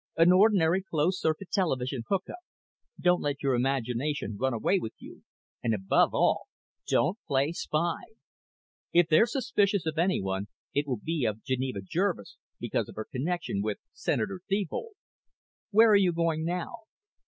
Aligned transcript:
"An 0.17 0.31
ordinary 0.31 0.81
closed 0.81 1.19
circuit 1.19 1.51
television 1.51 2.01
hookup. 2.09 2.39
Don't 2.99 3.21
let 3.21 3.43
your 3.43 3.53
imagination 3.53 4.35
run 4.35 4.51
away 4.51 4.79
with 4.79 4.93
you, 4.97 5.23
and 5.61 5.75
above 5.75 6.15
all 6.15 6.47
don't 6.87 7.19
play 7.27 7.51
spy. 7.51 7.99
If 8.91 9.09
they're 9.09 9.27
suspicious 9.27 9.85
of 9.85 9.99
anyone 9.99 10.47
it 10.73 10.87
will 10.87 10.97
be 11.03 11.23
of 11.25 11.43
Geneva 11.43 11.81
Jervis 11.83 12.35
because 12.59 12.89
of 12.89 12.95
her 12.95 13.05
connection 13.05 13.61
with 13.61 13.77
Senator 13.93 14.41
Thebold. 14.49 14.93
Where 15.69 15.91
are 15.91 15.95
you 15.95 16.13
going 16.13 16.45
now?" 16.45 16.85